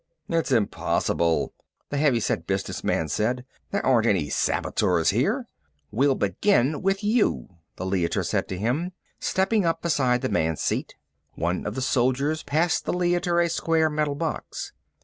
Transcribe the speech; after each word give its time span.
"It's 0.29 0.51
impossible," 0.51 1.53
the 1.89 1.97
heavy 1.97 2.19
set 2.19 2.47
business 2.47 2.83
man 2.83 3.07
said. 3.07 3.45
"There 3.69 3.85
aren't 3.85 4.07
any 4.07 4.29
saboteurs 4.29 5.11
here." 5.11 5.47
"We'll 5.91 6.15
begin 6.15 6.81
with 6.81 7.03
you," 7.03 7.57
the 7.75 7.85
Leiter 7.85 8.23
said 8.23 8.47
to 8.47 8.57
him, 8.57 8.93
stepping 9.19 9.63
up 9.63 9.83
beside 9.83 10.21
the 10.23 10.27
man's 10.29 10.61
seat. 10.61 10.95
One 11.35 11.67
of 11.67 11.75
the 11.75 11.83
soldiers 11.83 12.41
passed 12.41 12.85
the 12.85 12.93
Leiter 12.93 13.39
a 13.41 13.47
square 13.47 13.91
metal 13.91 14.15
box. 14.15 14.71